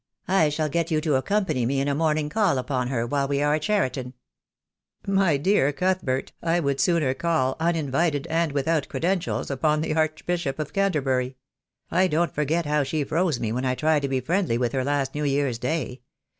[0.27, 3.39] I shall get you to accompany me in a morning call upon her while we
[3.43, 4.15] are at Cheriton."
[5.05, 10.73] "My dear Cuthbert, I would sooner call, uninvited and without credentials, upon the Archbishop of
[10.73, 11.37] Canterbury.
[11.91, 14.83] I don't forget how she froze me when I tried to be friendly with her
[14.83, 16.01] last New Year's Day.